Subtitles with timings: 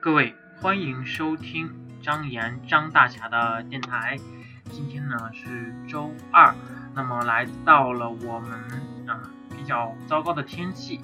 [0.00, 1.68] 各位，欢迎收听
[2.00, 4.16] 张岩张大侠的电台。
[4.70, 6.54] 今天呢是周二，
[6.94, 8.52] 那么来到了我们
[9.08, 11.00] 啊比较糟糕的天气。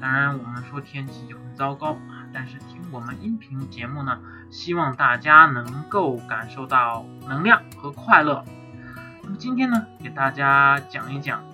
[0.00, 4.18] 当然，我们说天气就很糟糕啊，但是听我们音频节目呢，
[4.50, 8.44] 希望大家能够感受到能量和快乐。
[9.22, 11.44] 那么今天呢，给大家讲一讲，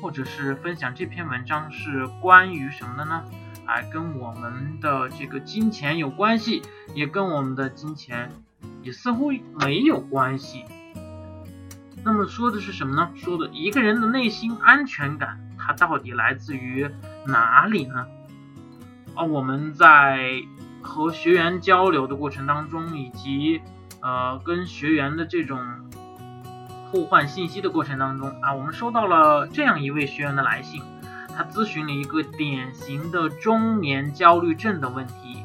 [0.00, 3.24] 或者是分享这篇文章是关于什么的呢？
[3.68, 6.62] 啊，跟我们的这个金钱有关系，
[6.94, 8.32] 也跟我们的金钱
[8.82, 10.64] 也似乎没有关系。
[12.02, 13.10] 那么说的是什么呢？
[13.14, 16.88] 说的一个人的内心安全感，它到底来自于
[17.26, 18.06] 哪里呢？
[19.14, 20.42] 啊，我们在
[20.80, 23.60] 和学员交流的过程当中，以及
[24.00, 25.60] 呃跟学员的这种
[26.90, 30.80] 互换信息的过程当中啊，我们收到了这样一位学员的来信。
[31.38, 35.44] 他咨询了一个典型的中年焦虑症的问题，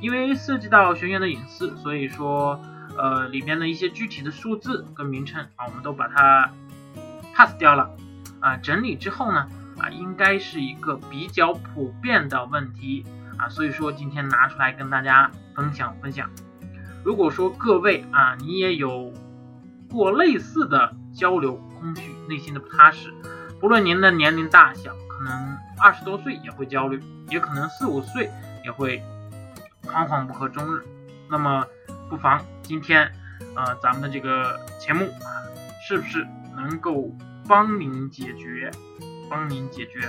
[0.00, 2.58] 因为涉及到学员的隐私，所以说，
[2.96, 6.50] 呃，里边的一些具体的数字跟名称啊，我们都把它
[7.34, 7.90] pass 掉了
[8.40, 8.56] 啊。
[8.56, 13.04] 整理之后呢，啊，应该是一个比较普遍的问题
[13.36, 16.30] 啊，所以说今天拿出来跟大家分享分享。
[17.04, 19.12] 如果说各位啊，你也有
[19.90, 23.12] 过类似的交流空虚、内心的不踏实，
[23.60, 24.96] 不论您的年龄大小。
[25.26, 28.30] 可能二十多岁也会焦虑，也可能四五岁
[28.64, 29.02] 也会
[29.84, 30.84] 惶惶不可终日。
[31.28, 31.66] 那么，
[32.08, 33.10] 不妨今天，
[33.56, 35.42] 呃，咱们的这个节目啊，
[35.84, 37.12] 是不是能够
[37.48, 38.70] 帮您解决？
[39.28, 40.08] 帮您解决？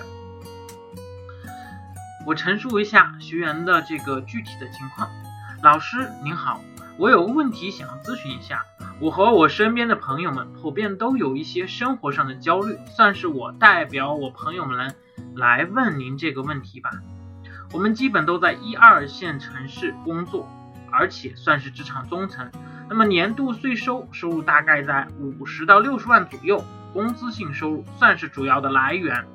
[2.27, 5.09] 我陈述一下学员的这个具体的情况。
[5.63, 6.61] 老师您好，
[6.99, 8.63] 我有个问题想要咨询一下。
[8.99, 14.93] 我和我身边的朋友们普遍都有一些生活上的焦虑，算是我代表我朋友们来
[15.35, 16.91] 来问您这个问题吧。
[17.73, 20.49] 我们基本都在一二线城市工作，
[20.91, 22.49] 而且算是职场中层。
[22.89, 29.25] 那么年度税收收入大概在五十到六十万左右，工资性收入算是主要的来源。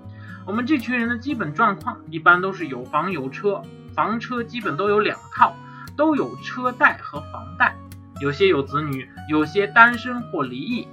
[0.47, 3.63] 我们这群人的基本状况一般都是有房有车，
[3.95, 5.55] 房车基本都有两套，
[5.97, 7.77] 都有车贷和房贷。
[8.21, 10.89] 有些有子女，有些单身或离异。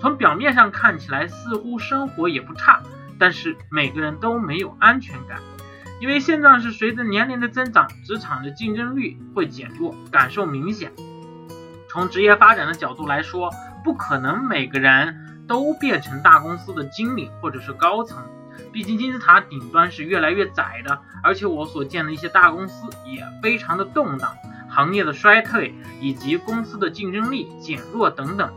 [0.00, 2.82] 从表面上看起来，似乎生活也不差，
[3.18, 5.40] 但是每个人都没有安全感。
[6.00, 10.92] 因为现状是随着年龄的增长，职场的竞争力会减弱，感受明显。
[11.88, 13.50] 从职业发展的角度来说，
[13.82, 18.22] 不可能每个人都变成大公司的经理或者是高层，
[18.72, 21.00] 毕竟金字塔顶端是越来越窄的。
[21.22, 24.34] 而且我所见的一些大公司也非常的动荡。
[24.68, 28.52] 行业的衰退以及公司的竞争力减弱等等，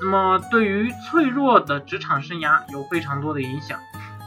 [0.00, 3.78] 那么对于脆弱的职场生涯有非常多的影响。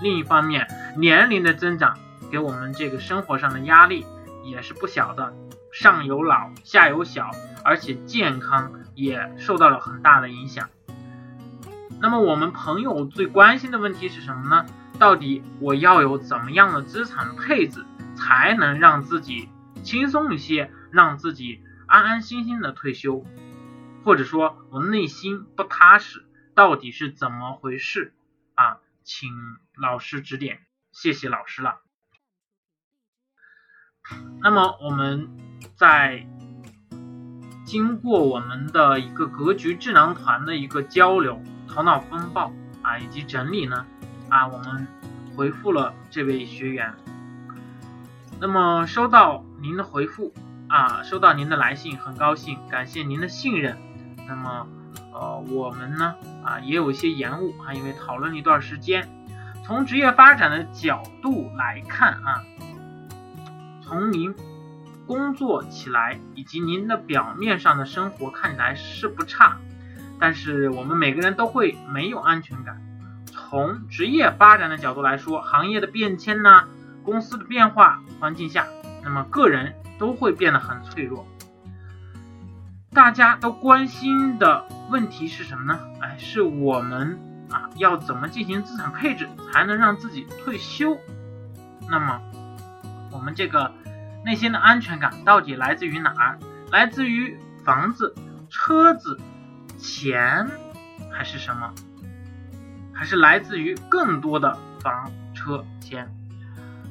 [0.01, 0.67] 另一方面，
[0.97, 1.97] 年龄的增长
[2.31, 4.05] 给我们这个生活上的压力
[4.43, 5.33] 也是不小的，
[5.71, 7.31] 上有老下有小，
[7.63, 10.69] 而且健康也受到了很大的影响。
[12.01, 14.65] 那么我们朋友最关心的问题是什么呢？
[14.97, 19.49] 到底我要有怎么样的资产配置才能让自己
[19.83, 20.69] 轻松一些？
[20.91, 23.23] 让自己安安心心的退休，
[24.03, 26.25] 或者说我内心不踏实，
[26.55, 28.13] 到底是怎么回事
[28.55, 28.79] 啊？
[29.03, 29.29] 请
[29.75, 31.79] 老师指点，谢谢老师了。
[34.41, 35.29] 那么我们
[35.75, 36.27] 在
[37.65, 43.85] 经过我们的一个格局智囊团的一个交流、头脑风暴啊以及整理呢
[44.29, 44.87] 啊，我们
[45.35, 46.93] 回复了这位学员。
[48.39, 50.33] 那么收到您的回复。
[50.67, 53.77] 啊，收到您的来信，很高兴，感谢您的信任。
[54.31, 54.65] 那么，
[55.13, 59.05] 呃，我们呢，啊，也有一些延误啊，因为讨论了一段时间。
[59.65, 62.41] 从职业发展的角度来看啊，
[63.83, 64.33] 从您
[65.05, 69.57] 工作起来以及您的表面上的生活看起来是不差，
[70.17, 72.81] 但是我们每个人都会没有安全感。
[73.25, 76.63] 从职业发展的角度来说，行业的变迁呢，
[77.03, 78.65] 公司的变化环境下，
[79.03, 79.75] 那么个人。
[80.01, 81.27] 都会变得很脆弱。
[82.93, 85.79] 大家都关心的问题是什么呢？
[86.01, 87.17] 哎，是我们
[87.49, 90.97] 啊要怎么进行资产配置才能让自己退休？
[91.89, 92.21] 那么
[93.09, 93.71] 我们这个
[94.25, 96.37] 内心的安全感到底来自于哪儿？
[96.69, 98.13] 来自于房子、
[98.49, 99.17] 车子、
[99.77, 100.49] 钱，
[101.09, 101.73] 还是什么？
[102.91, 106.13] 还是来自于更多的房、车、钱？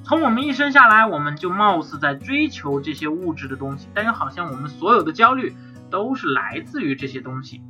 [0.02, 5.54] 从我们一生下来，我们就貌似在追求这些物质的东西，但又好像我们所有的焦虑
[5.90, 7.60] 都是来自于这些东西，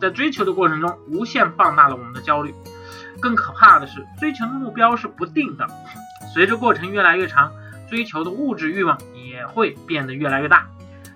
[0.00, 2.54] 在追求的过程中，无限放大了我们的焦虑。
[3.20, 5.66] 更可怕的是，追求的目标是不定的，
[6.32, 7.52] 随着过程越来越长，
[7.88, 10.66] 追求的物质欲望也会变得越来越大。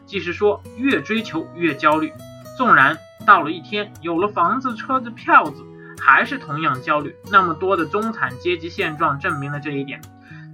[0.06, 2.12] 即是说，越追求越焦虑。
[2.56, 2.96] 纵然
[3.26, 5.64] 到了一天有了房子、车子、票子，
[5.98, 7.16] 还是同样焦虑。
[7.32, 10.00] 那么多的中产阶级现状证明了这一点。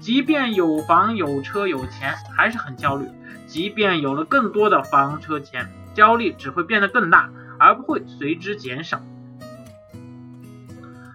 [0.01, 3.07] 即便有房有车有钱，还是很焦虑。
[3.47, 5.69] 即便有了更多的房车钱，
[6.01, 9.03] 焦虑只会变得更大，而不会随之减少。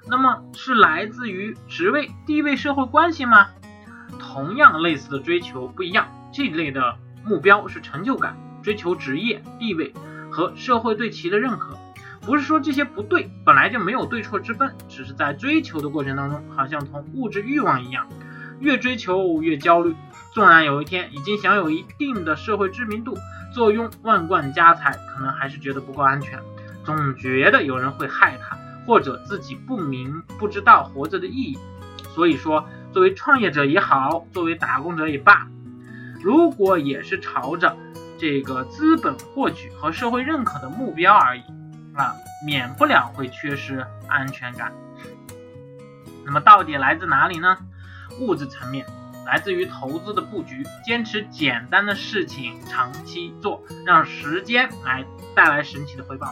[0.07, 3.47] 那么是来自于职位、地位、社会关系吗？
[4.19, 6.07] 同样类似的追求不一样。
[6.31, 9.91] 这一类的目标是成就感，追求职业、地位
[10.29, 11.75] 和社会对其的认可。
[12.21, 18.07] 不是说这些不对，本来就没有对错之分，只是在追求的过程当中，好像同物质欲望一样，
[18.59, 19.95] 越追求越焦虑。
[20.33, 23.17] 纵然有一天已经享有一定的社会知名度，
[23.53, 26.39] 坐拥万贯家财，可能还是觉得不够安全，
[26.83, 28.57] 总觉得有人会害他。
[28.87, 31.57] 或者自己不明不知道活着的意义，
[32.13, 32.63] 所以说，
[32.93, 35.47] 作为创业者也好，作为打工者也罢，
[36.21, 37.75] 如果也是朝着
[38.19, 41.41] 这个资本获取和社会认可的目标而已，
[41.95, 42.13] 啊，
[42.45, 44.71] 免不了会缺失安全感。
[46.23, 47.57] 那么到底来自哪里呢？
[48.19, 48.85] 物质层面，
[49.25, 55.05] 来自于投资的布局，坚持简单的事情长期做，让时间来
[55.35, 56.27] 带来神奇的回报。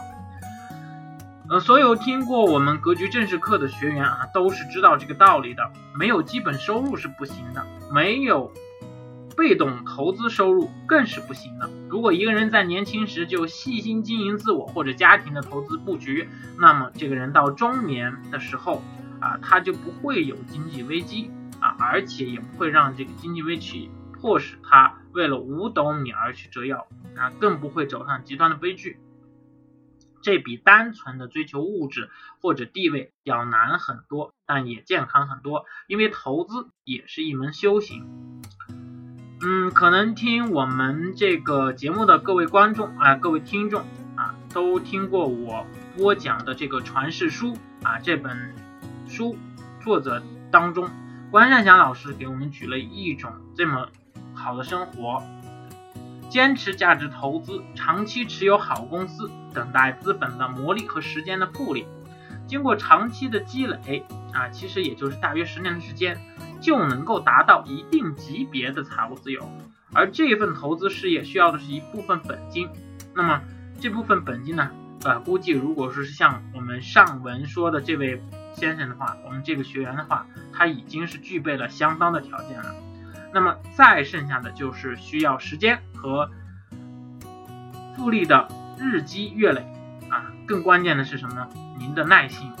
[1.50, 5.70] 呃，所有听过我们格局正式课的学员啊，都是知道这个道理的。
[5.94, 8.50] 没有基本收入是不行的，没有
[9.36, 11.68] 被动投资收入更是不行的。
[11.90, 16.26] 如果一个人在年轻时就细心经营自我或者家庭的投资布局，
[16.58, 18.82] 那么这个人到中年的时候
[19.20, 21.30] 啊，他就不会有经济危机
[21.64, 28.98] 啊，而且也不会让这个经济危机迫使他为了五斗米而去折腰啊，更不会走上极端的悲剧。
[30.20, 32.10] 这比单纯的追求物质
[32.42, 38.42] 或者地位要难很多，但也健康很多，因为投资也是一门修行。
[39.40, 43.86] 嗯，可能听我们这个节目的各位观众啊，各位听众
[44.16, 48.54] 啊，都听过我播讲的这个传世书啊，这本
[49.06, 49.36] 书
[49.82, 50.88] 作者当中，
[51.34, 53.88] 关善祥老师给我们举了一种这么
[54.34, 55.20] 好的生活。
[56.30, 61.88] 坚持价值投资，长期持有好公司，等待资本的磨砺和时间的复利，
[62.46, 66.16] 经过长期的积累啊，其实也就是大约十年的时间，
[66.60, 69.44] 就能够达到一定级别的财务自由。
[69.92, 72.68] 而这份投资事业需要的是一部分本金，
[73.12, 73.42] 那么
[73.80, 74.70] 这部分本金呢？
[75.02, 78.22] 呃，估计如果说是像我们上文说的这位
[78.54, 82.74] 先生的话，我们这个学员的话，他已经是具备了相当的条件了。
[83.32, 86.30] 那么再剩下的就是需要时间和
[87.96, 88.48] 复利的
[88.78, 89.60] 日积月累
[90.08, 91.48] 啊，更关键的是什么呢？
[91.78, 92.52] 您的耐心。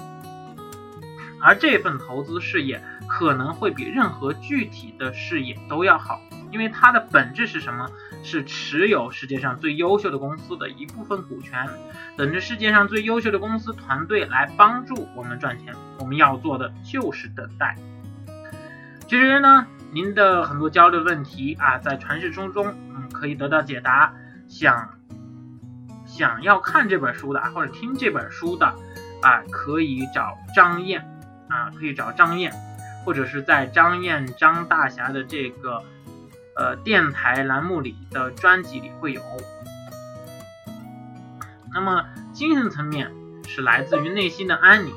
[1.40, 6.20] 而这份投资事业可能会比任何具体的事业都要好，
[6.50, 7.86] 因为它的本质是什么？
[8.24, 11.68] 是持有世界上最优秀的公司的一部分股权，
[12.16, 15.72] 等着世界上最优秀的公司团队来帮助我们赚钱。
[16.00, 17.76] 我们要做的就是等待。
[19.06, 19.68] 其实呢。
[19.92, 24.12] 您的很多交流问题啊，在传世书中，嗯，可以得到解答。
[24.48, 24.98] 想
[26.04, 28.66] 想要看这本书的，或者听这本书的，
[29.22, 31.08] 啊，可以找张燕，
[31.48, 32.52] 啊，可以找张燕，
[33.04, 35.80] 或者是在张燕张大侠的这个
[36.56, 39.22] 呃电台栏目里的专辑里会有。
[41.72, 43.10] 那么精神层面
[43.48, 44.94] 是来自于内心的安宁，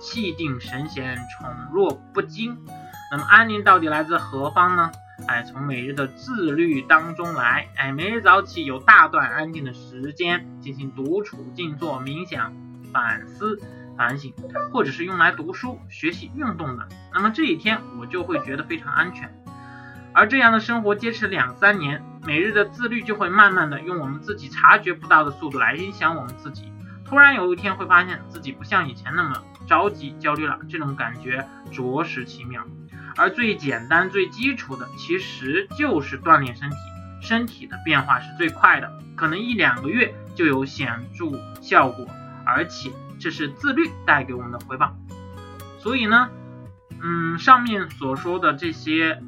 [0.00, 2.56] 气定神闲，宠若不惊。
[3.10, 4.92] 那么安宁到底来自何方呢？
[5.28, 7.68] 哎，从每日的自律当中来。
[7.76, 12.52] 哎，每日早起有大段安静的时间进行独处、静坐、冥想、
[12.92, 13.60] 反思、
[13.96, 14.32] 反省，
[14.72, 16.88] 或者是用来读书、学习、运动的。
[17.12, 19.32] 那么这一天我就会觉得非常安全。
[20.14, 26.72] 而这样的生活坚持两三年，每日的自律就会慢慢的用我们自己察觉不到的速度来影响我们自己。
[27.04, 32.64] 突然有一天会发现自己不像以前那么着急、焦虑了，这种感觉着实奇妙。
[33.16, 36.76] 而最简单、最基础的，其实就是锻炼身体。
[37.20, 42.06] 身体的变化是最快的，可能一两个月就有显著效果，
[42.44, 44.94] 而且这是自律带给我们的回报。
[45.78, 46.28] 所以呢，
[47.02, 49.22] 嗯，上面所说的这些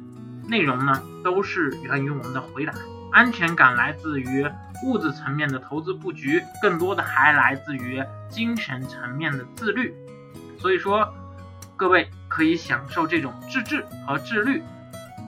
[0.47, 2.73] 内容呢，都是源于我们的回答。
[3.11, 4.45] 安全感来自于
[4.83, 9.95] 物质层面的投资布局，更多的还来自于精神层面的自律。
[10.59, 11.13] 所以说，
[11.75, 12.09] 各位。
[12.29, 14.61] 可以享受这种自制和自律，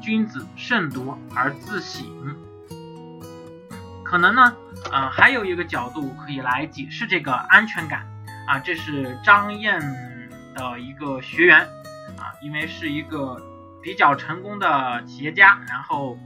[0.01, 2.05] 君子慎独而自省。
[4.03, 4.53] 可能呢，
[4.91, 8.05] 呃，还有一个角度可以来解释这个安全感
[8.47, 9.81] 啊，这是张燕
[10.53, 11.61] 的一个学员
[12.17, 13.41] 啊，因为是一个
[13.81, 16.17] 比较成功的企业家，然后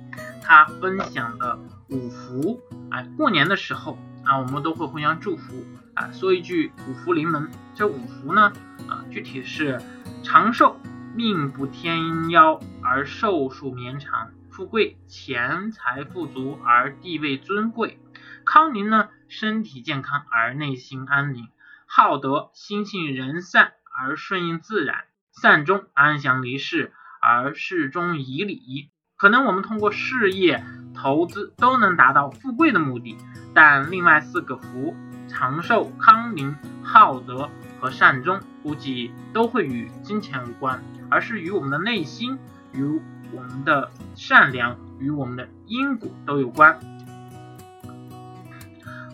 [0.42, 2.62] 他分享的五福。
[2.90, 7.50] 啊，过年的时候啊，我们都会互相祝福啊，说一句五福临门。
[7.76, 8.54] 这五福呢，
[8.88, 9.82] 啊，具体是
[10.24, 10.80] 长寿、
[11.16, 17.98] 命不天夭而寿数绵长；富贵、钱财富足而地位尊贵；
[18.46, 21.46] 康宁呢，身体健康而内心安宁；
[21.88, 25.06] 好德、心性仁善而顺应自然；
[25.42, 26.94] 善终、安详离世
[27.26, 28.90] 而事中以礼。
[29.16, 30.62] 可能我们通过事业、
[30.94, 33.18] 投资都能达到富贵的目的，
[33.54, 34.94] 但另外四个福——
[35.30, 36.54] 长寿、康宁、
[36.84, 37.50] 好德
[37.80, 42.38] 和善终，估计都会与金钱无关，而是与我们的内心、
[42.74, 42.84] 与
[43.32, 46.78] 我们的善良、与我们的因果都有关。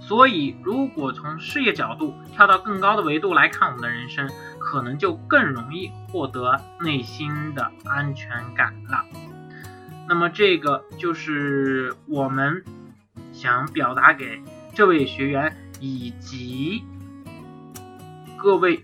[0.10, 9.06] 所以，如果从事业角度跳到更高的维度来看我们的人生，可能就更容易获得内心的安全感了。
[10.08, 12.66] 那么这个就是我们
[13.32, 14.42] 想表达给
[14.74, 16.84] 这位学员以及
[18.36, 18.84] 各位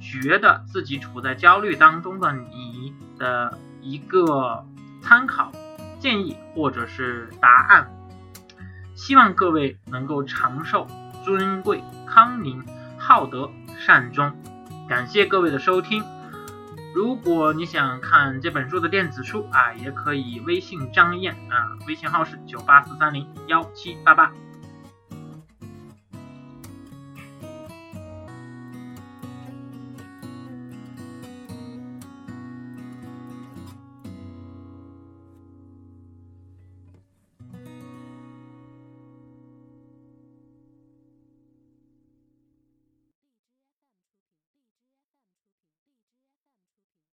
[0.00, 4.66] 觉得自己处在焦虑当中的你的一个
[5.00, 5.52] 参考
[6.00, 7.88] 建议或者是答案。
[9.00, 10.86] 希望各位能够长寿、
[11.24, 12.62] 尊贵、康宁、
[12.98, 14.30] 好德、善终。
[14.90, 16.04] 感谢各位的收听。
[16.94, 24.30] 如果你想看这本书的电子书啊，也可以微信张燕啊，微信号是九八四三零幺七八八。